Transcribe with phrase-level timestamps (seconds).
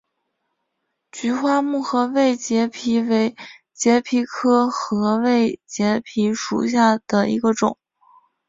[1.11, 3.35] 菊花木合位节蜱为
[3.71, 7.77] 节蜱科合位节蜱属下的一个种。